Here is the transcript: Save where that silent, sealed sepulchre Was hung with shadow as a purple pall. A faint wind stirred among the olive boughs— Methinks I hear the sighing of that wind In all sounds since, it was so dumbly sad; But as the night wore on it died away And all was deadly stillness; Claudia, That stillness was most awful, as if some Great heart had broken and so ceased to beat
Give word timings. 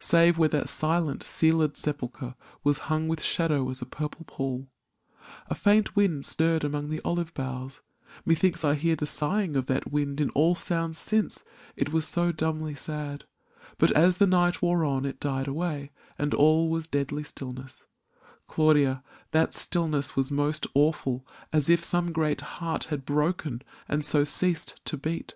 Save 0.00 0.38
where 0.38 0.48
that 0.48 0.70
silent, 0.70 1.22
sealed 1.22 1.76
sepulchre 1.76 2.36
Was 2.62 2.78
hung 2.88 3.06
with 3.06 3.22
shadow 3.22 3.68
as 3.68 3.82
a 3.82 3.84
purple 3.84 4.24
pall. 4.26 4.70
A 5.48 5.54
faint 5.54 5.94
wind 5.94 6.24
stirred 6.24 6.64
among 6.64 6.88
the 6.88 7.02
olive 7.04 7.34
boughs— 7.34 7.82
Methinks 8.24 8.64
I 8.64 8.76
hear 8.76 8.96
the 8.96 9.04
sighing 9.04 9.56
of 9.56 9.66
that 9.66 9.92
wind 9.92 10.22
In 10.22 10.30
all 10.30 10.54
sounds 10.54 10.96
since, 10.98 11.44
it 11.76 11.92
was 11.92 12.08
so 12.08 12.32
dumbly 12.32 12.74
sad; 12.74 13.24
But 13.76 13.90
as 13.92 14.16
the 14.16 14.26
night 14.26 14.62
wore 14.62 14.86
on 14.86 15.04
it 15.04 15.20
died 15.20 15.48
away 15.48 15.90
And 16.16 16.32
all 16.32 16.70
was 16.70 16.86
deadly 16.86 17.22
stillness; 17.22 17.84
Claudia, 18.46 19.04
That 19.32 19.52
stillness 19.52 20.16
was 20.16 20.30
most 20.30 20.66
awful, 20.74 21.26
as 21.52 21.68
if 21.68 21.84
some 21.84 22.10
Great 22.10 22.40
heart 22.40 22.84
had 22.84 23.04
broken 23.04 23.60
and 23.86 24.02
so 24.02 24.24
ceased 24.24 24.80
to 24.86 24.96
beat 24.96 25.34